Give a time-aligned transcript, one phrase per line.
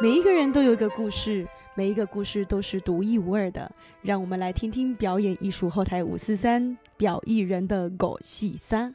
[0.00, 3.68] 每一个人都有一个故事，每一个故事都是独一无二的。
[4.00, 8.94] 让我们来听听表演艺术后台五四三表艺人的狗戏三。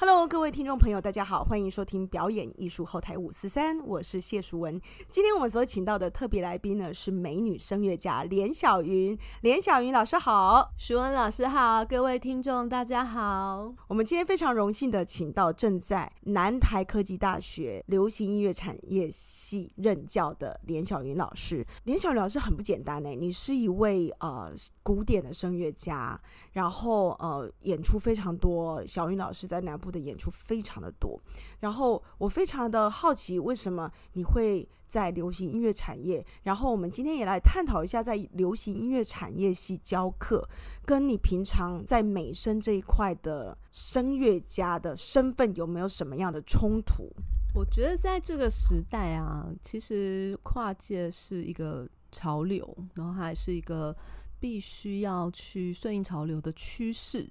[0.00, 4.80] Hello，各位听众朋友，大家好，欢迎收听表演艺术后台五四三，我是谢淑文。
[5.10, 13.74] 今天我们所请到的特别来宾呢是美女声乐家连小云，连小云老师好，淑文老师好，各位听众大家好。
[13.88, 21.62] 我们今天非常荣幸的请到正在南台科技大学流行音乐产业系任教的连小云老师。
[21.84, 24.50] 连小云老师很不简单呢，你是一位呃
[24.82, 26.18] 古典的声乐家，
[26.52, 28.82] 然后呃演出非常多。
[28.86, 29.89] 小云老师在南部。
[29.90, 31.20] 的演出非常的多，
[31.60, 36.24] 然后我非常的好奇，为什么你会在流行音乐产业？
[36.42, 40.46] 然后我们今天也来探讨一下，在流行音乐产业系教课，
[40.84, 47.10] 跟你平常在美声这一块的声乐家的身份有没有什么样的冲突？
[47.54, 53.96] 我觉得在这个时代啊，其实跨界是一个潮流，然后还是一个
[54.38, 57.28] 必须要去顺应潮流的趋势。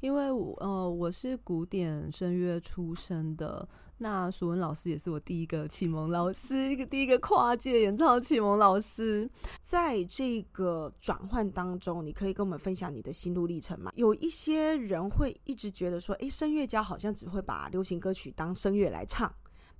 [0.00, 0.24] 因为
[0.58, 9.28] 呃，我是古典声乐出身的，那淑文老师也是我第一个启蒙老师，一个第一个跨界演唱启蒙老师。
[9.60, 13.92] 在这个转换当中，你可以跟我们分享你的心路历程吗？
[13.94, 19.30] 有一些人会一直觉得说，哎，声乐家好像只会把流行歌曲当声乐来唱。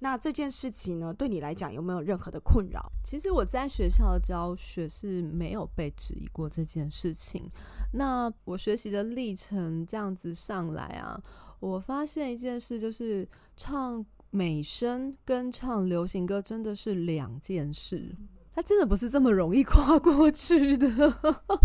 [0.03, 2.91] 那这件事情呢，对你来讲有没有任何的困扰？
[3.05, 7.51] 其实我在学校的教学是没有被质疑过这件事情。
[7.93, 11.23] 那我学习的历程这样子上来啊，
[11.61, 13.28] 我发现一件事，就是
[13.59, 18.17] 唱美声跟唱流行歌真的是两件事，
[18.55, 20.89] 它真的不是这么容易跨过去的。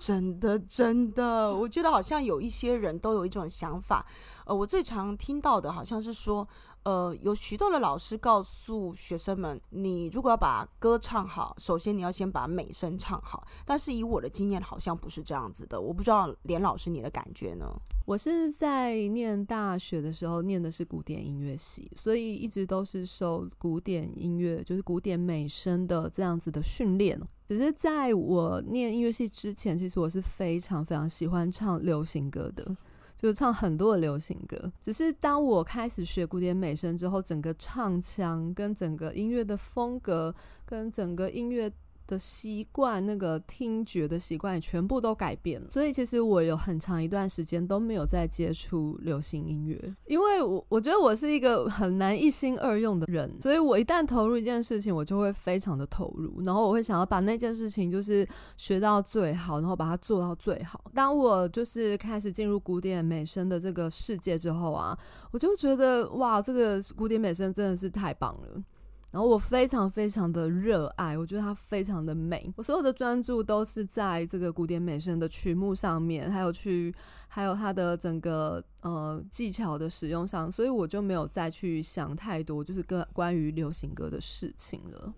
[0.00, 4.04] 真的，真的，我觉得好像有一些人都有一种想法，
[4.46, 6.48] 呃，我最常听到的好像是说。
[6.84, 13.46] 呃，有许多的老师告诉学生们，你如果要把歌唱好，首先你要先把美声唱好。
[13.66, 15.80] 但是以我的经验，好像不是这样子的。
[15.80, 17.66] 我不知道连老师你的感觉呢？
[18.06, 27.20] 我是在念大学的时候念的是古典音乐系，所以一直都是受古典音乐，就是古典美声的这样子的训练。
[27.46, 32.76] 只是在我念音乐系之前，其实我是非常非常喜欢唱流行歌的。
[33.22, 41.70] 就唱很多的流行歌，只是当我开始学古典美声之后，整个唱腔跟整个音乐的风格跟整个音乐。
[42.10, 45.68] 的习惯，那个听觉的习惯也全部都改变了。
[45.70, 60.90] 所以其实我有很长一段时间都没有再接触流行音乐，因为我我觉得我是一个很难一心二用的人，所以我一旦投入一件事情，我就会非常的投入，然后我会想要把那件事情就是学到最好，然后把它做到最好。
[60.92, 64.98] 当我就是开始进入古典美声的这个世界之后啊，
[65.30, 68.62] 我就觉得哇，这个古典美声真的是太棒了。
[69.10, 72.52] 然后我非常非常的热爱，我觉得它非常的美。
[72.56, 76.94] 我所有的专注都是在这个古典美声的曲目上面，还有去
[77.26, 85.12] 还有它的整个呃技巧的使用上，所以我就没有再去想太多，就是跟关于流行歌的事情了。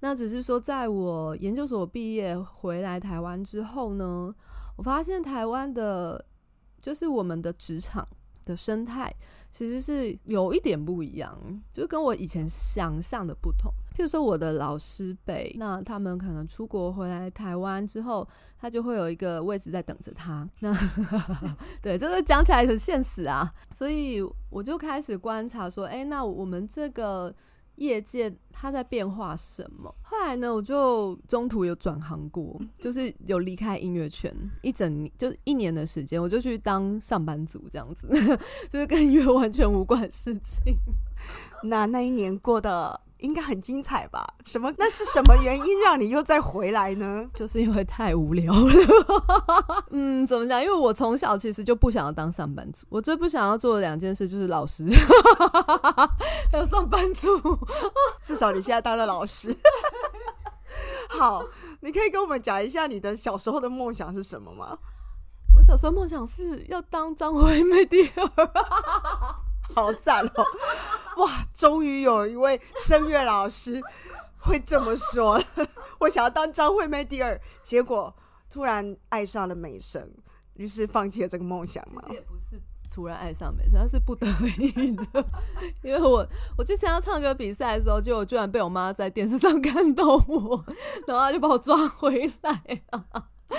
[0.00, 4.34] 那只是说，在我研究所毕业回来台湾之后呢，
[4.76, 6.24] 我发现台湾的，
[6.80, 8.06] 就是我们的职场。
[8.44, 9.12] 的生态
[9.50, 11.36] 其实是有一点不一样，
[11.72, 13.72] 就跟我以前想象的不同。
[13.96, 18.26] 譬如说，我的老师辈，那他们可能出国回来台湾之后，
[18.58, 20.48] 他就会有一个位置在等着他。
[20.60, 20.72] 那
[21.82, 27.34] 对这个讲起来很现实啊，所以我就开始观察说，哎，那我们这个。
[27.80, 29.94] 业界它在变化什么？
[30.02, 38.06] 后来呢，我就中途有转行过，就是有离开音乐圈一整就是一年的时间，我就去当上班族这样子，
[38.70, 40.74] 就是跟音乐完全无关的事情。
[41.64, 43.00] 那那一年过得。
[43.20, 44.26] 应该很精彩吧？
[44.46, 44.72] 什么？
[44.78, 47.24] 那是什么原因让你又再回来呢？
[47.34, 49.84] 就是因为太无聊了。
[49.90, 50.60] 嗯，怎么讲？
[50.62, 54.84] 因为我从小其实就不想要当上班族，我最不想要做的两件事就是老师，
[56.52, 57.58] 还有上班族。
[58.22, 59.56] 至少你现在当了老师。
[61.08, 61.44] 好，
[61.80, 64.78] 你可以跟我们讲一下你的小时候的梦想是什么吗？
[65.56, 68.30] 我小时候梦想是要当张惠妹第二。
[69.74, 70.44] 好赞哦！
[71.18, 73.80] 哇，终于有一位声乐老师
[74.38, 75.44] 会这么说了。
[76.00, 78.14] 我想要当张惠妹第二，结果
[78.48, 80.10] 突然爱上了美声，
[80.54, 82.02] 于是放弃了这个梦想嘛？
[82.10, 84.26] 也不是突然爱上美声，是不得
[84.58, 85.04] 已的。
[85.82, 86.26] 因为我
[86.56, 90.64] 我去参加唱歌比赛的时候，就居然被我妈在电视上看到我，
[91.06, 92.82] 然后她就把我抓回来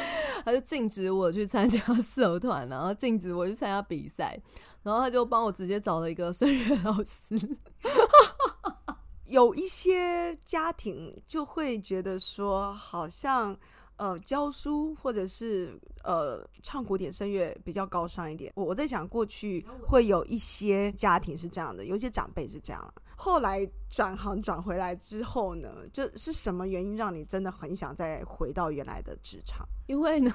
[0.43, 4.39] 他就禁止我去参加 社团，然后禁止我去参加比赛，
[4.83, 7.39] 然后他就帮我直接找了一个声乐老师。
[9.25, 13.57] 有一些家庭就会觉得说，好像
[13.95, 18.51] 呃教书或者是呃唱古典声乐比较高尚一点。
[18.55, 22.93] 我我在想，过去会有一些家庭是这样的，有一些长辈是这样。
[23.23, 29.63] 后来转行转回来之后呢，就是什么原因让你真的很想再回到原来的职场？
[29.85, 30.33] 因为呢，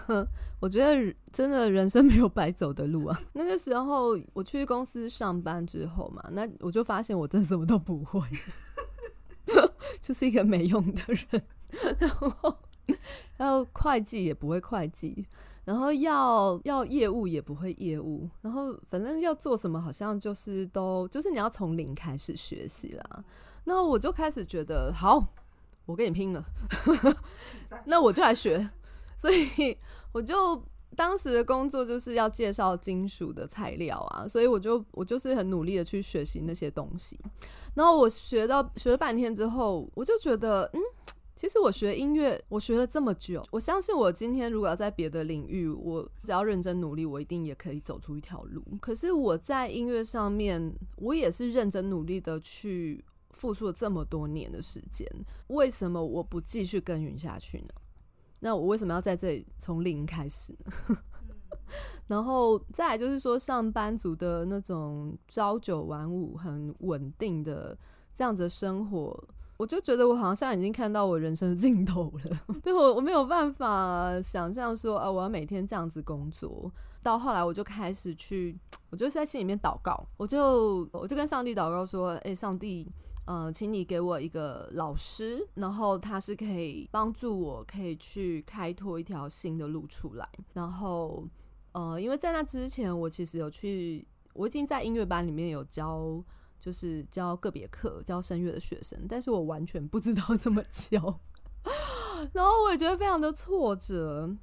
[0.61, 3.21] 我觉得真的人生没有白走的路啊。
[3.35, 8.21] 那个时候我去公司上班之后嘛，那我就发现我真的什么都不会，
[10.01, 11.43] 就是一个没用的人。
[11.99, 12.57] 然后，
[13.37, 15.27] 然后会计也不会会计。
[15.67, 23.25] 然后要要业务也不会业务，然后反正要做什么好像就是都就是你要从零开始学习啦。
[23.65, 25.21] 那我就开始觉得好，
[25.85, 26.45] 我跟你拼了，
[27.85, 28.71] 那我就来学。
[29.17, 29.77] 所以
[30.13, 30.63] 我就
[30.95, 37.19] 当时的工作就是要介绍金属的材料啊，所以我就我就是很努力的去学习那些东西。
[37.75, 40.81] 然后我学到学了半天之后，我就觉得嗯。
[41.37, 48.65] 其实我学音乐，我学了这么久，我相信我今天如果要在别的领域，我只要认真努力，我一定也可以走出一条路。
[48.81, 55.07] 可是我在音乐上面，我也是认真努力的去付出了这么多年的时间，
[55.49, 57.69] 为什么我不继续耕耘下去呢？
[58.41, 60.97] 那我为什么要在这里从零开始呢？
[62.09, 67.77] 然后再来就是说，上班族的那种朝九晚五、很稳定的
[68.15, 69.29] 这样子的生活。
[69.57, 76.71] 我就觉得我好像现在已经看到我人生的尽头了， 对我我没有办法想象说啊，我要每天这样子工作。
[77.03, 78.59] 到后来我就开始去，
[78.91, 82.87] 我就在心里面祷告，我就我就跟上帝祷告说，哎，上帝，
[83.27, 90.29] 呃，请你给我一个老师，然后他是可以帮助我，可以去开拓一条新的路出来。
[90.53, 91.25] 然后，
[91.73, 94.05] 呃，因为在那之前，我其实有去，
[94.35, 96.23] 我已经在音乐班里面有教。
[96.61, 101.21] 就是教个别课，教声乐的学生，但是我完全不知道 怎么教，
[102.33, 104.35] 然后我也觉得非常的挫折，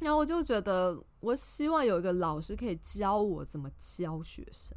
[0.00, 4.76] 然后我就觉得，我希望有一个老师可以教我怎么教学生，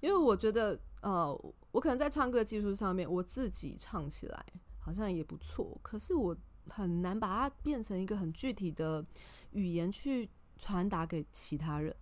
[0.00, 1.32] 因为我觉得，呃，
[1.70, 4.46] 我可能在唱歌技术上面，我自己唱起来
[4.80, 6.36] 好像也不错，可是我
[6.68, 9.04] 很难把它变成一个很具体的
[9.52, 10.28] 语言去
[10.58, 11.94] 传达给其他人，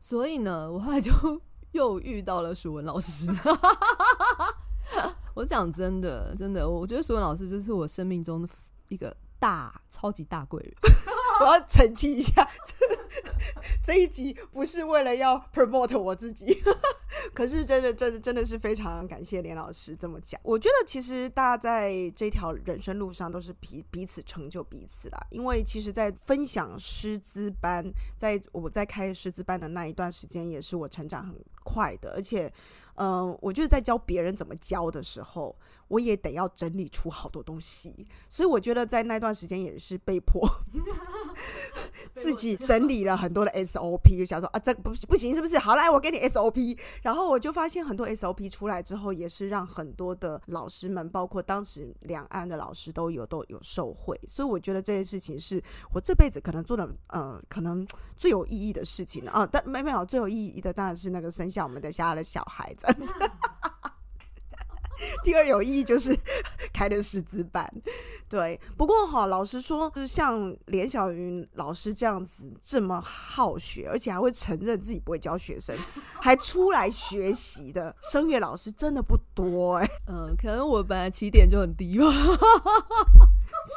[0.00, 1.12] 所以呢，我后来就。
[1.72, 3.28] 又遇到了舒文老师，
[5.34, 8.48] 我讲真的，真的，我觉得舒文老师就是我生命中的
[8.88, 10.74] 一个大超级大贵人。
[11.40, 12.46] 我要澄清一下，
[13.82, 16.62] 这一集不是为了要 promote 我自己，
[17.34, 20.40] 可是真的，真的，真的是非常感谢连老师这么讲。
[20.42, 27.84] 我觉得其实大家在这条人生路上都是彼彼此成就彼此啦，因为其实，在分享师资班，
[28.16, 31.34] 在我在开师资班的那一段时间，也是我成长很
[31.64, 32.52] 快的，而且。
[33.02, 35.56] 嗯，我就是在教别人怎么教的时候，
[35.88, 40.46] 我也得要整理出好多东西，所以我觉得在那段时间也是被迫
[42.14, 45.58] 自己整理了很多的 SOP，就想说啊，这不不行，是不是？
[45.58, 46.78] 好，来，我给你 SOP。
[47.00, 54.20] 然后我就发现很多 SOP 出来之后，也是让很多的老师们，包括当时两岸的老师都有都有受惠。
[54.28, 55.62] 所以我觉得这件事情是
[55.94, 57.86] 我这辈子可能做的呃，可能
[58.18, 59.48] 最有意义的事情啊。
[59.50, 62.86] 但没没有最有意义的，当然是那个生下我们的家的小孩子。
[65.22, 66.16] 第二有意义就是
[66.72, 67.66] 开的师资班，
[68.28, 68.58] 对。
[68.76, 75.76] 不过哈，老实说，就是像连小云老师这样子这么好学，而且还会承认自己不会教学生，
[76.20, 79.88] 还出来学习的声乐老师真的不多哎。
[80.06, 82.06] 嗯，可能我本来起点就很低吧，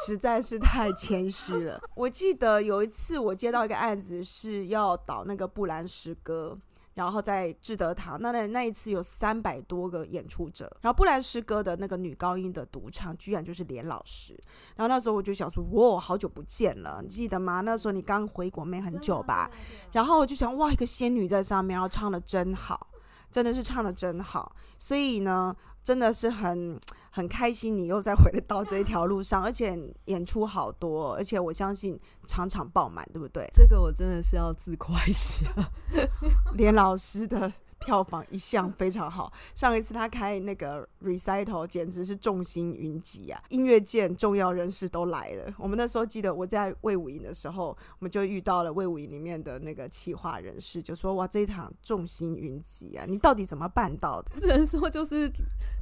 [0.06, 1.80] 实在是太谦虚了。
[1.96, 6.58] 我记得有一次我接到一个案子，是要导那个布兰诗歌。
[6.94, 14.32] 然后在志德堂，那那那一次有三百多个演出者，然后布兰诗歌的那个女高音的独唱，居然就是连老师。
[14.76, 17.60] 然后那时候我就想说，哇，好久不见了，你记得吗？
[17.60, 19.50] 那时候你刚回国没很久吧？
[19.92, 22.88] 然后我就想，哇，一个仙女在上面，然后唱的真好，
[23.30, 24.54] 真的是唱的真好。
[24.78, 26.80] 所以呢，真的是很。
[27.16, 33.48] 很开心你又再回到这一条路上， 而且演出好多，而且我相信场场爆满，对不对？
[33.52, 35.46] 这个我真的是要自夸一下，
[36.58, 37.52] 连老师的。
[37.84, 43.42] 票房一向非常好，上一次他开那个 recital 简直是众星云集啊！
[43.50, 45.54] 音乐界重要人士都来了。
[45.58, 55.30] 我们那时候记得我在魏武营的时候，我们就遇到了魏武营里面的那个企划人士，就说：“哇，这一场众星云集啊，你到底怎么办到的？”只能说就是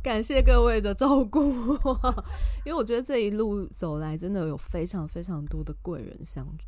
[0.02, 1.40] 感谢各位的照顾，
[2.64, 6.66] 因为我觉得这一路走来真的有非常非常多的贵人相助。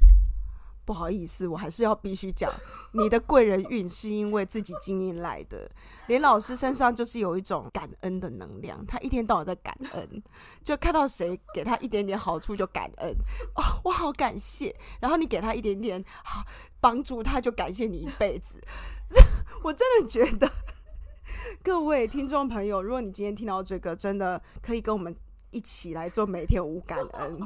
[0.85, 2.53] 不好意思，我还是要必须讲，
[2.93, 5.71] 你的贵人运是因为自己经营来的。
[6.09, 10.23] 连老师身上就是有一种感恩的能量，他一天到晚在感恩，
[10.62, 13.11] 就看到谁给他一点点好处就感恩，
[13.57, 14.75] 哦，我好感谢。
[15.00, 16.45] 然后你给他一点点好
[16.81, 18.62] 帮助，他就感谢你一辈子。
[19.64, 20.50] 我真的觉得，
[21.62, 25.14] 各位听众朋友，如果你今天听到这个，真的可以跟我们
[25.50, 27.41] 一起来做每天无感恩。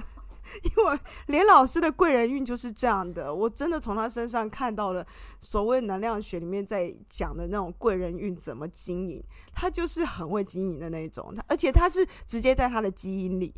[0.65, 5.07] 因为连老师的贵人运就是这样的，我真的从他身上看到了
[5.41, 13.55] 所谓能量学里面在讲的那种贵人运怎么经营，他就是很会经营的那种，他而且他是直接在他的基因里，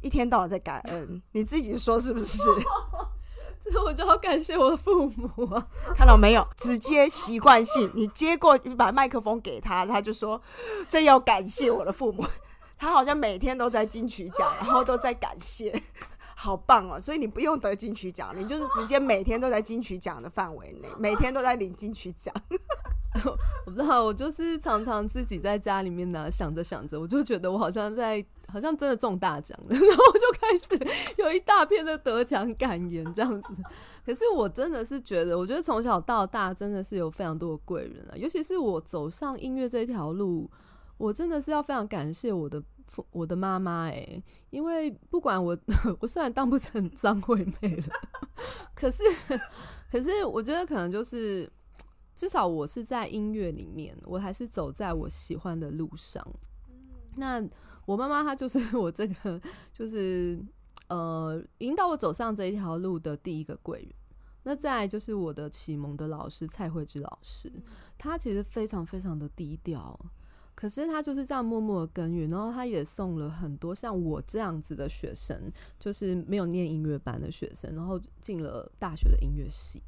[0.00, 2.38] 一天到晚在感恩，你自己说是不是？
[3.62, 6.48] 这我就要感谢我的父母啊， 看到没有？
[6.56, 10.40] 直接习惯性，你接过把麦克风给他，他就说
[10.88, 12.24] 这要感谢我的父母，
[12.78, 15.82] 他好像每天都在金曲奖，然后都在感谢。
[16.42, 16.98] 好棒哦！
[16.98, 22.34] 所以你不用得金曲奖，你就是直接每天都在金曲奖的范围内， 每天都在领金曲奖。
[23.66, 33.48] 我不知道，我就是常常自己在家里面呢，想着想着，我就觉得我好像在，好像真的中大奖了，然后我就开始有一大片的得奖感言这样子。
[34.06, 40.48] 可是我真的是觉得，我觉得从小到大真的是有非常多的贵人啊，尤其是我走上音乐这一条路，
[41.00, 43.04] 我真的是要非常感谢我的父。
[43.10, 45.56] 我的妈妈哎，因为不管我，
[45.98, 47.84] 我虽然当不成 张惠妹了，
[48.74, 49.02] 可是，
[49.90, 51.50] 可是我觉得可能就是，
[52.14, 56.22] 至少我是在音乐里面，我还是走在我喜欢的路上。
[57.16, 57.42] 那
[57.86, 59.40] 我妈妈她就是 我这个，
[59.72, 60.38] 就是
[60.88, 63.94] 呃，引导我走上这一条路的第一个贵人。
[64.42, 67.50] 那再就是我的启蒙的老师蔡慧芝老师，
[67.96, 69.98] 她其实非常非常的低调。
[70.60, 79.82] 可是他就是这样默默的耕耘，然后他也送了很多像我这样子的学生，就是没有念音乐班的学生，然后进了大学的音乐系。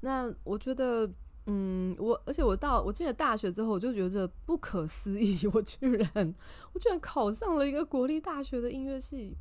[0.00, 1.08] 那我觉得，
[1.46, 6.34] 嗯，我而且我到我进了大学之后，我就觉得不可思议， 我居然
[6.72, 9.36] 我居然考上了一个国立大学的音乐系，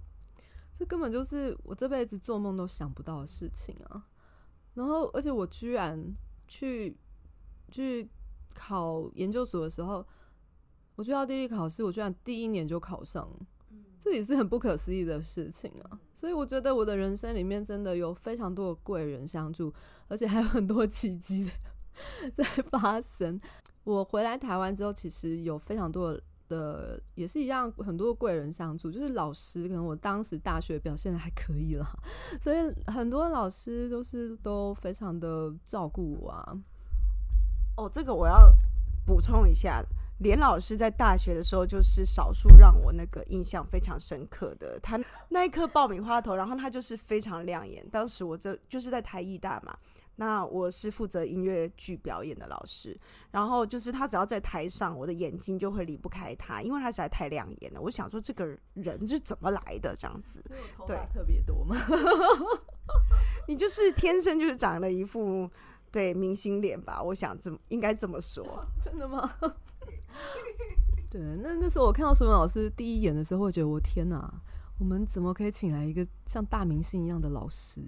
[0.77, 4.05] 这根本就是我这辈子做梦都想不到的事情啊！
[4.75, 6.15] 然后，而且我居然
[6.47, 6.95] 去
[7.71, 8.07] 去
[8.53, 10.05] 考研究所的时候。
[10.97, 13.29] 我去奥地利考试，我居然第一年就考上，
[13.99, 15.99] 这也是很不可思议的事情啊！
[16.11, 19.71] 所以我觉得我的人生里面真的有非常多的贵人相助，
[20.07, 21.51] 而且还有很多奇迹
[22.33, 23.39] 在 发生。
[23.83, 31.87] 我回来台湾之后，其实有非常多的，也是一样，很多贵人相助，就是老师，可能我当时大学表现的还可以啦，
[32.41, 36.57] 所以很多老师都是都非常的照顾我啊。
[37.77, 38.51] 哦，这个我要
[39.05, 39.85] 补充一下。
[40.19, 44.79] 连老师在大学的时候，就是少数让我那个印象非常深刻的。
[44.79, 47.87] 他那一颗爆米花头，然后他就是非常亮眼。
[47.89, 49.77] 当时我这就是在台艺大嘛，
[50.15, 57.79] 那我是负责音乐剧表演的老师，然后就是他只要在台上，我的眼睛就会离不开他，因为他实在太亮眼了。
[57.79, 59.95] 我想说，这个人是怎么来的？
[59.95, 60.43] 这样子，
[60.87, 61.75] 对，特别多吗？
[63.47, 65.47] 你就是天生就是长了一副
[65.91, 67.01] 对明星脸吧？
[67.03, 69.31] 我想这么应该这么说，真的吗？
[71.09, 74.31] 对，那那时候我看到苏文老师第一眼的时候，会觉得我天哪，
[74.79, 77.81] 我们怎么可以请来一个像大明星一样的老师？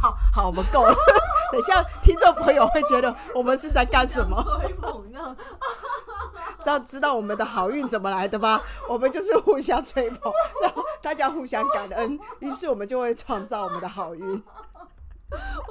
[0.00, 0.94] 好好，我们够了。
[1.52, 4.42] 等下听众朋友会觉得我们是在干什么？
[4.60, 5.36] 吹捧呢？
[6.62, 8.60] 知道知道我们的好运怎么来的吧？
[8.88, 14.42] 我们就是互相吹捧，然后大家互相感恩，于是我们就会创造我们的好运。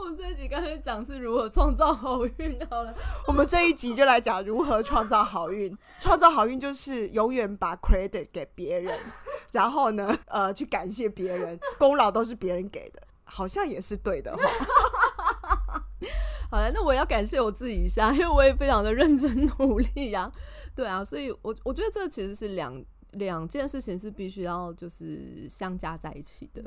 [0.05, 2.93] 我们这一集刚才讲是如何创造好运，好了，
[3.25, 5.75] 我们这一集就来讲如何创造好运。
[5.99, 8.95] 创造好运就是永远把 credit 给别人，
[9.51, 14.37] 然后呢，呃，去感谢别人，功劳都是别人给的，好像也是对的。
[16.51, 20.31] 好了，那我要感谢我自己一下，因为我也非常的认真努力呀。
[20.75, 22.79] 对啊，所以我我觉得这其实是两。
[23.15, 26.61] 两件事情是必须要就是相加在一起的，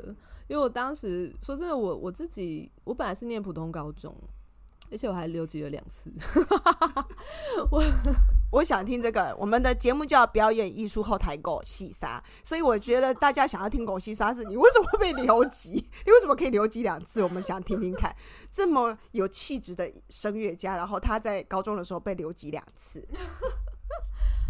[0.47, 4.15] 因为我当时说真的，我我自己我本来是念普通高中，
[4.91, 6.11] 而且我还留级了两次。
[7.71, 7.83] 我
[8.51, 15.73] 我想听这个，我们的节目叫表演艺术后台狗戏杀，所以我觉得大家想要听狗戏杀是你为什么会被留级？
[16.03, 17.21] 你为什么可以留级两次？
[17.21, 18.15] 我们想听听看，
[18.49, 23.07] 这么有气质的声乐家，然后他在高中的时候被留级两次。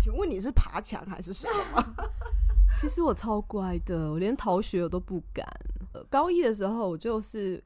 [0.01, 1.95] 请问你是爬墙还是什么？
[2.79, 5.45] 其实我超乖的，我连逃学我都不敢。
[5.93, 7.61] 呃高一的时候，我就是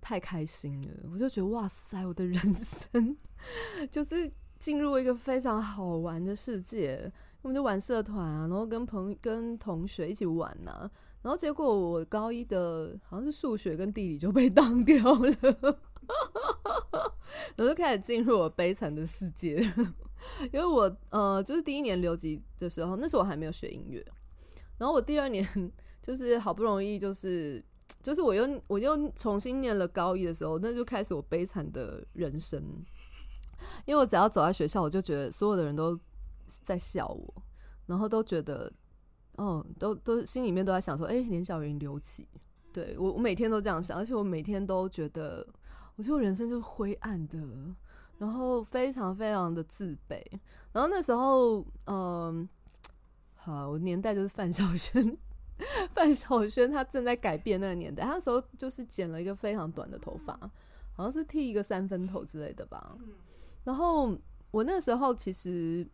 [0.00, 3.16] 太开心了，我就觉得哇塞，我的人生
[3.90, 7.12] 就是进入一个非常好玩的世界。
[7.42, 10.90] 我们就玩社团啊，然后跟朋跟同学一起玩呐，
[11.22, 15.34] 然然后结果我高一的好像是数学跟地理就被当掉了，
[17.58, 19.56] 我就开始进入我悲惨的世界。
[20.52, 24.04] 因为我呃，就是第一年留级的时候，那时候我还没有学音乐，
[24.78, 25.46] 然后我第二年
[26.02, 27.62] 就是好不容易就是
[28.02, 32.62] 就是我又我又重新念了高一的时候，那就开始我悲惨的人生。
[33.86, 35.98] 因为我只要走在学校，我就觉得所有的人都
[36.46, 37.42] 在笑我，
[37.86, 38.70] 然后都觉得
[39.36, 42.28] 哦，都都心里面都在想说，哎，连小云留级，
[42.70, 45.46] 对我我每天都这样想，而且我每天都觉得，
[45.96, 47.38] 我觉得我人生就灰暗的。
[48.18, 50.20] 然后非常非常的自卑，
[50.72, 52.48] 然后那时候，嗯，
[53.34, 55.16] 好，我年代就是范晓萱，
[55.92, 60.32] 范晓萱她正在改变那个年代，她那时候就是剪了一个非常短的头发，
[60.92, 62.96] 好像是剃一个三分头之类的吧。
[63.64, 64.16] 然后
[64.50, 65.86] 我那时候其实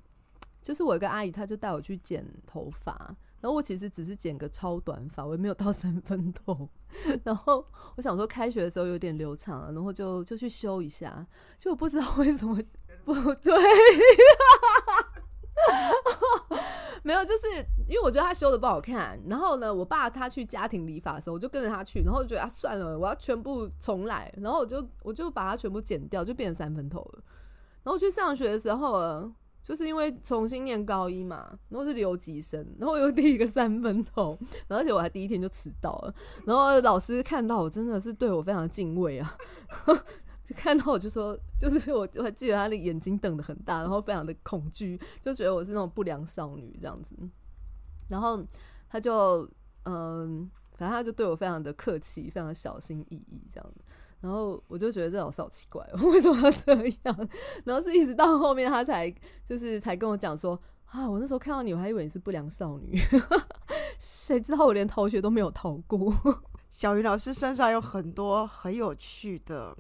[0.63, 3.17] 就是我一个阿姨，她就带我去剪头发。
[3.43, 6.69] 然后我其实只是剪个超短发，我也没有到三分头。
[7.25, 11.27] 然后我想说开学的时候有点流畅了，然后就就去修一下。
[11.59, 12.57] 就我不知道为什么
[13.05, 13.53] 不 对，
[17.03, 17.41] 没有，就是
[17.89, 19.21] 因为我觉得他修的不好看。
[19.29, 24.33] 然后呢，我爸他去家庭理发的时候，我就跟着他去，然后觉得啊算了，我要全部重来。
[24.41, 27.25] 然后我就我就把它全部剪掉，就变成三分头了。
[27.83, 29.33] 然后去上学的时候。
[29.63, 36.15] 就是因为重新念高一嘛，然后是留级生，然后又第一个三分头，然后而且我还第一天就迟到了，
[36.45, 39.39] 然后老师看到我真的是对我非常的敬畏啊，
[40.45, 47.15] 就看到我就说，就是我我还记得他的眼睛瞪得很大，然后非常的恐惧，就觉得我是那种不良少女这样子，
[48.09, 48.45] 然后
[48.89, 49.49] 他就
[49.85, 53.75] 嗯，反正他就对我非常的客气，非常的小心翼翼这样。
[54.23, 57.29] 然后我就觉得这老师好奇怪， 为什么要这样？
[57.67, 59.13] 然后是一直到后面他才
[59.45, 62.97] 就是才跟我讲说啊，我那时候看到你，我还以为你是不良少女，
[63.99, 66.15] 谁知道我连逃学都没有逃过。
[66.71, 69.77] 小鱼老师身上有很多很有趣的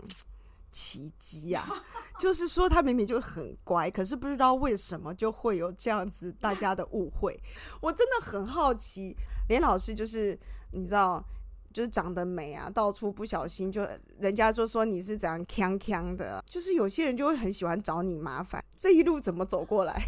[0.72, 1.64] 奇迹呀，
[2.18, 7.40] 就是说他明明就很乖，可是不知道为什么就会有这样子大家的误会。
[7.80, 9.16] 我真的很好奇，
[9.48, 10.36] 连老师就是
[10.72, 11.24] 你知道。
[11.72, 13.86] 就是长得美啊，到处不小心就
[14.18, 18.62] 人家就说你是怎样锵锵的，就是有些人就会很喜欢找你麻烦。
[18.78, 20.00] 这一路怎么走过来？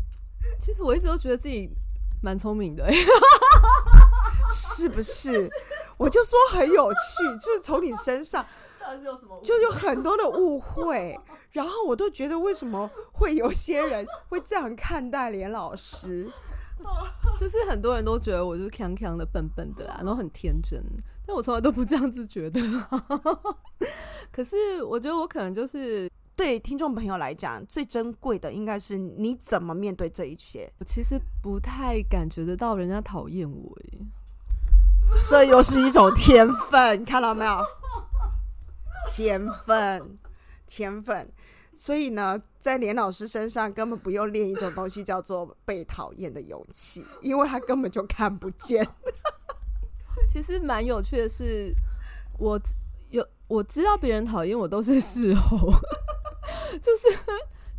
[0.60, 1.70] 其实我一直都觉得自己
[2.22, 2.90] 蛮聪明的，
[4.52, 5.50] 是不是？
[5.96, 8.44] 我就说很有趣，就是从你身上
[9.42, 11.18] 就有很多的误会，
[11.52, 16.30] 然后我都觉得为什么会有些人会这样看待连老师？
[17.38, 20.82] 就是很多人都觉得我就是康康的、笨笨的啊，然后很天真，
[21.26, 22.60] 但我从来都不这样子觉得。
[24.30, 30.70] 可是我觉得我可能就是对听众朋友来讲最珍贵的，应该是你怎么面对这一切。
[30.78, 33.98] 我其实不太感觉得到人家讨厌我，哎，
[35.28, 37.58] 这又是一种天分，你看到没有？
[39.12, 40.18] 天分，
[40.66, 41.32] 天分。
[41.74, 48.86] 所以呢，在连老师身上根本不用练一种东西，叫做被讨厌的勇气，因为他根本就看不见。
[50.28, 51.72] 其实蛮有趣的是，
[52.38, 52.60] 我
[53.10, 55.72] 有我知道别人讨厌我都是事后，
[56.80, 57.18] 就是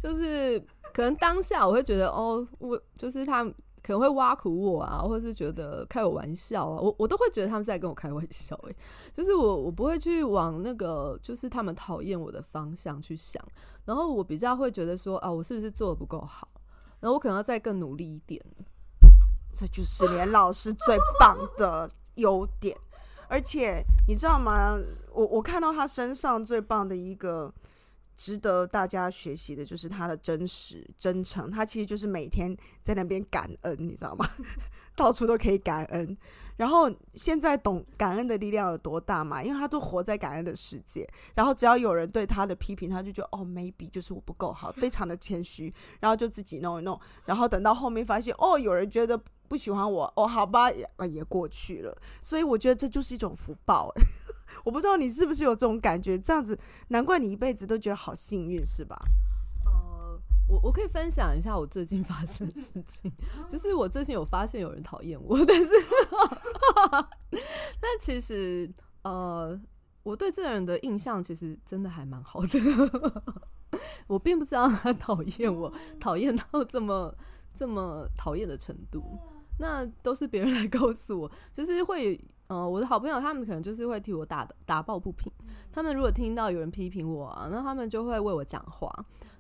[0.02, 0.60] 就是
[0.94, 3.46] 可能当下我会觉得哦，我就是他。
[3.92, 8.56] 可能会挖苦我啊，或者是觉得开我玩笑啊，我我都会觉得他们在跟我开玩笑。
[8.64, 8.76] 诶，
[9.14, 13.44] 就是我我不会去往那个就是他们讨厌我的方向去想，
[13.84, 16.48] 然后我比较会觉得说啊，我是不是做的不够好，
[17.02, 18.42] 然后我可能要再更努力一点。
[19.52, 22.78] 这就是连老师最棒的优点，
[23.28, 24.80] 而且你知道吗？
[25.12, 27.54] 我我看到他身上最棒的一个。
[28.18, 31.50] 值得大家学习的就是他的真实、真诚。
[31.50, 34.28] 他其实就是每天在那边感恩，你知道吗？
[34.94, 36.16] 到处都可以感恩。
[36.58, 39.42] 然后现在懂感恩的力量有多大嘛？
[39.42, 41.10] 因为他都活在感恩的世界。
[41.34, 47.00] 然后只要有人对他的批评，他就觉得哦，maybe 就是我不够好，非常的谦虚，然后就自己弄一弄。
[47.26, 51.98] 然后等到后面发现哦，有人觉得不喜欢我，哦，好吧，也也过去了。
[52.22, 53.92] 所以我觉得这就是一种福报。
[54.64, 56.58] 我不知道你是不是有这种感觉，这样子
[56.90, 59.00] 难怪你一辈子都觉得好幸运，是吧？
[59.66, 63.12] 呃，我我可以分享一下我最近发生的事情，
[63.50, 65.70] 就是我最近有发现有人讨厌我，但是，
[67.80, 68.72] 但其实
[69.04, 69.60] 呃，
[70.04, 72.60] 我对这个人的印象其实真的还蛮好的，
[74.08, 77.16] 我并不知道他讨厌我，讨厌到这么
[77.56, 79.04] 这么讨厌的程度，
[79.60, 82.20] 那都是别人来告诉我，就是会。
[82.54, 85.32] 嗯，我的好朋友他们可能就是会替我打打抱不平。
[85.72, 88.94] 他们如果听到有人批评我啊，那他们就会为我讲话，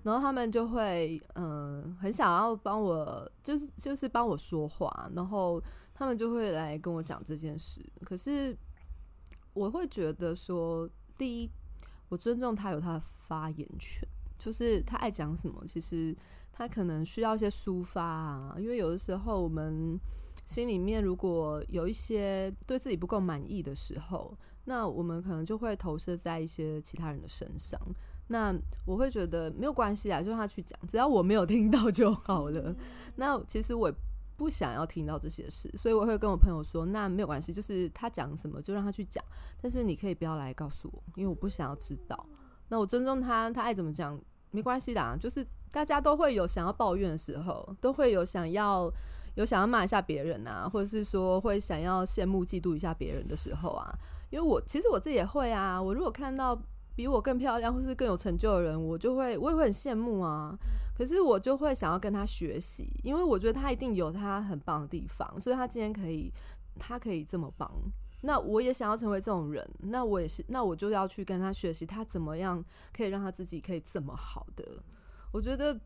[0.03, 5.61] 然后他们就会嗯，很想要帮我，就是就是帮我说话，然后
[5.93, 7.81] 他们就会来跟我讲这件事。
[8.05, 8.57] 可是
[9.53, 11.51] 我会觉得说，第一，
[12.07, 14.07] 我尊重他有他的发言权，
[14.39, 16.15] 就是他爱讲什么，其实
[16.53, 19.99] 他可能需要一些抒发啊，因为有的时候我们。
[20.51, 27.79] 心里面如果有一些对自己不够满意的时候，那我们可能就会投射在一些其他人的身上。
[28.27, 28.53] 那
[28.85, 32.75] 我会觉得没有关系啊，就让他去讲，只要我没有听到就好了。
[33.15, 33.89] 那其实我
[34.35, 39.23] 不想要听到这些事，所以我会跟我朋友说，那没有关系，就是他讲什么就让他去讲，
[39.61, 42.25] 但是你可以不要来告诉我，因为我不想要知道。
[42.67, 44.19] 那我尊重他，他爱怎么讲
[44.51, 48.91] 没关系的，就是大家都会有想要抱怨的时候，都会有想要。
[49.35, 53.89] 有想要骂一下别人啊，或者是说会想要羡慕嫉妒一下别人的时候啊，
[54.29, 55.81] 因为我其实我自己也会啊。
[55.81, 56.53] 我如果看到
[56.95, 60.57] 比我更漂亮或是更有成就的人，我就会我也会很羡慕啊。
[60.97, 66.31] 可是我就会想要跟他学习，因为我觉得他一定有他很棒的地方，所以他今天可以
[66.77, 67.71] 他可以这么棒。
[68.23, 72.63] 那我也想要成为这种人，那我也是，那我就要去跟他学习，他怎么样
[72.93, 74.63] 可以让他自己可以这么好的。
[75.31, 75.79] 我觉得。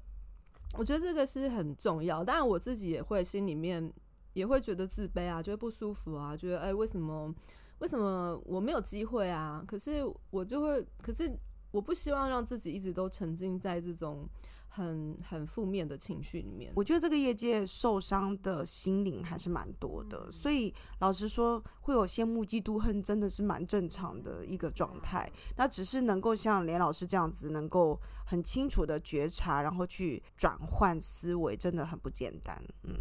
[0.78, 3.92] 我觉得这个是很重要，当然我自己也会心里面
[4.34, 7.34] 也会觉得自卑啊，觉得不舒服啊，觉得哎，为什么
[7.80, 9.64] 为什么我没有机会啊？
[9.68, 11.32] 可是我就会，可是
[11.72, 14.28] 我不希望让自己一直都沉浸在这种。
[14.68, 25.32] 很很负面的情绪里面，我觉得这个业界受伤的心灵还是蛮多的，所以老实说，会有羡慕、嫉妒、恨，真的是蛮正常的一个状态。
[25.56, 32.62] 那只是能够像连老师这样子，能够很清楚的觉察，然后去转换思维，真的很不简单。
[32.84, 32.94] 嗯。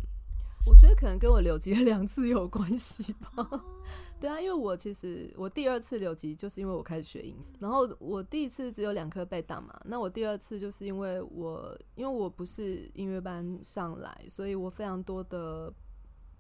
[0.67, 3.65] 我觉得可能跟我留级两次有关系吧。
[4.19, 15.73] 对啊，因为我其实我第二次留级就是因为我开始学音，然后我第一次只有两科被档嘛，那我第二次就是因为我因为我不是音乐班上来，所以我非常多的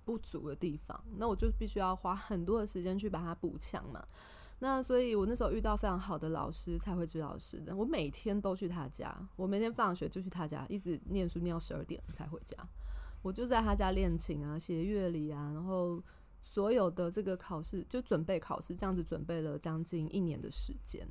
[0.05, 4.03] 不足的地方，那我就必须要花很多的时间去把它补强嘛。
[4.61, 12.57] 那所以我那时候遇到非常好的老师，蔡慧芝老师的，我每天都去他家，我每天放学就去他家，一直念书念到十二点才回家。
[13.25, 15.99] 我就在他家练琴啊，写乐理啊，然后
[16.43, 21.09] 所有的这个考试就准备考试，这样子准备了将近一年的时间，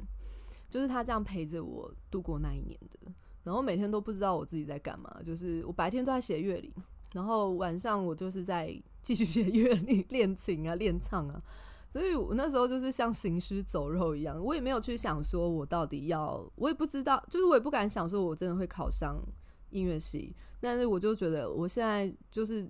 [0.69, 3.11] 就是他这样陪着我度过那一年的。
[3.43, 6.71] 然后每天都不知道我自己在干嘛，就是我白天都在写乐理，
[7.13, 11.41] 然后晚上我就是在继续写乐理、 练琴啊、练唱啊。
[11.89, 19.19] 所以我那时候就是像行尸走肉一样，我也没有去想说我到底要，我也不知道，就是我也不敢想说我真的会考上。
[19.73, 22.69] 音乐系，但是我就觉得我现在就是，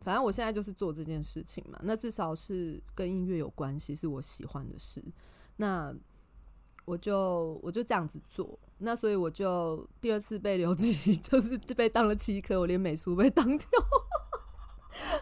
[0.00, 5.02] 反正我现在就是做这件事情嘛，那至少是跟音乐有关系，是我喜欢的事，
[5.56, 5.94] 那
[6.84, 13.68] 我就我就这样子做，那所以我就第二次被留级， 就是被当了七科，我连美术被当掉，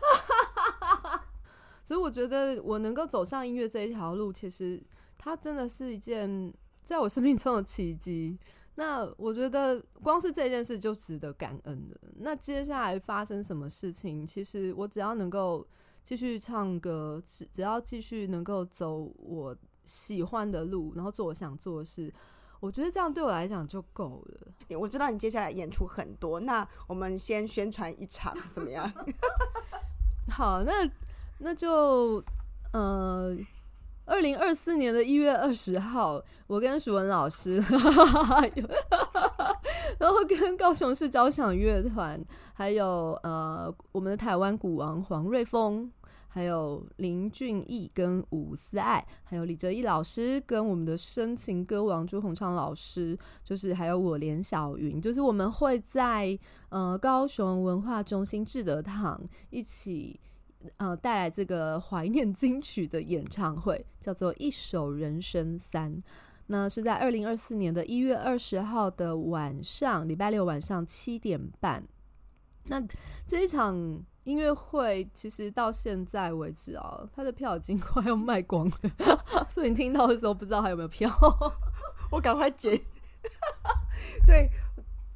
[1.84, 4.82] 所以我觉得我能够走上音乐这一条路，其实
[5.18, 6.52] 它真的是一件
[6.82, 8.38] 在我生命中的奇迹。
[8.80, 11.94] 那我觉得光是这件事就值得感恩的。
[12.16, 15.66] 那接下来发生什么事情，其实我只要能够
[16.02, 22.10] 继续唱歌，只只要继续能够走我喜欢的路，然后做我想做的事，
[22.58, 24.78] 我觉得这样对我来讲就够了。
[24.78, 28.90] 我知道你接下来演出很多，那我们先宣传一场怎么样？
[30.32, 30.90] 好，那
[31.38, 32.24] 那就
[32.72, 33.36] 呃。
[34.10, 37.62] 二零二四年的一月二十号，我跟淑文老师，
[40.00, 42.20] 然后跟高雄市交响乐团，
[42.52, 45.88] 还有呃我们的台湾鼓王黄瑞峰，
[46.26, 56.36] 还有林俊逸跟伍思爱，还有李哲毅老师，跟我们的深情歌王朱鸿昌老师，就是还有我连小云，就是我们会在
[56.70, 59.20] 呃高雄文化中心志德堂
[59.50, 60.18] 一起。
[60.76, 65.94] 呃，带来这个怀念金曲的演唱会，叫做《一首人生三》。
[66.48, 71.86] 那是在二零二四年的一月二十号的晚上，礼拜六晚上七点半。
[72.64, 72.82] 那
[73.26, 73.74] 这一场
[74.24, 78.76] 音乐会，其实到现在为止啊，他的票已经快要卖光了。
[79.48, 81.10] 所以你听到的时候，不知道还有没有票？
[82.10, 82.78] 我赶快剪。
[84.26, 84.50] 对。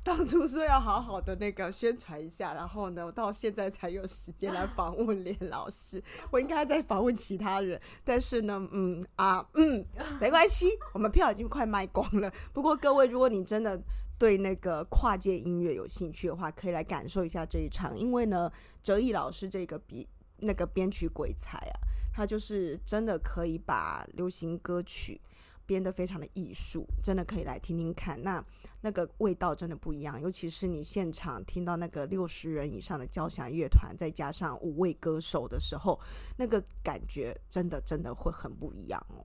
[0.05, 6.01] 当初说要好好的那个宣传一下，然后呢，我到现在才有时间来访问连老师。
[6.31, 9.83] 我应该在访问其他人，但是呢，嗯啊，嗯，
[10.21, 12.31] 没关系，我们票已经快卖光了。
[12.53, 13.83] 不过各位，如果你真的
[14.19, 21.81] 对那个跨界音乐有兴趣的话，可以来感受一下这一场，因为呢，哲毅老师这个比那个编曲鬼才啊，
[22.13, 25.19] 他就是真的可以把流行歌曲
[25.67, 28.23] 编得非常的艺术，真的可以来听听看。
[28.23, 28.45] 那
[28.81, 35.99] 那个味道真的不一样，尤其是你现场听到那个六十人以上的交响乐团，再加上五位歌手的时候，
[36.37, 39.25] 那个感觉真的真的会很不一样哦。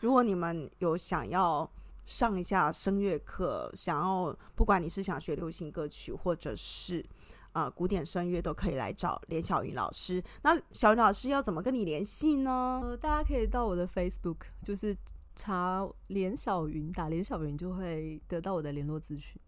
[0.00, 1.68] 如果你们有想要
[2.04, 7.04] 上一下声乐课，想要不管你是想学流行歌曲，或者是
[7.52, 10.22] 啊古典声乐，都可以来找连小云老师。
[10.42, 12.80] 那小云老师要怎么跟你联系呢？
[12.82, 14.96] 呃，大家可以到我的 Facebook，就是
[15.34, 19.40] 查连小云，打连小云就会得到我的联络资讯。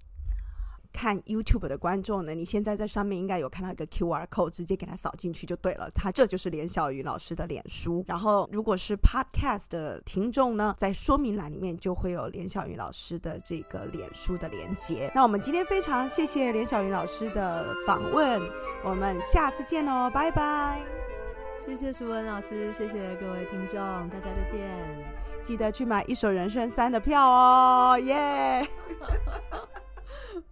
[0.94, 5.90] 看 YouTube 的观众呢，你现在在上面应该有看到一个 QR code，直接给他扫进去就对了。
[5.94, 8.04] 他这就是连小云老师的脸书。
[8.06, 15.10] 然后，如果是 Podcast 的听众呢，在说明栏里面就会有连小云老师的这个脸书的连接。
[15.14, 18.38] 那我们今天非常谢谢连小云老师的访问，
[18.84, 21.01] 我们下次见哦，拜拜。
[21.64, 24.68] 谢谢舒文老师，谢谢各位听众，大家再见。
[25.44, 28.66] 记得去买《一首人生三》的票哦，耶！